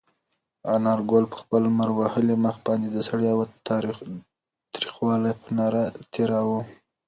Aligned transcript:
انارګل 0.75 1.23
په 1.31 1.37
خپل 1.41 1.61
لمر 1.67 1.89
وهلي 1.99 2.35
مخ 2.45 2.55
باندې 2.65 2.87
د 2.91 2.97
سړې 3.07 3.27
هوا 3.33 3.45
تریخوالی 4.73 5.31
په 5.41 5.47
نره 5.57 5.81
تېراوه. 6.13 6.61